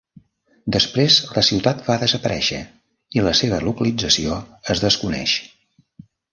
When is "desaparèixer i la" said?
2.05-3.35